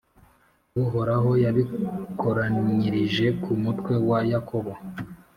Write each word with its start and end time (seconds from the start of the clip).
Uhoraho 0.83 1.31
yabikoranyirije 1.43 3.25
ku 3.41 3.51
mutwe 3.61 3.93
wa 4.09 4.19
Yakobo, 4.31 4.71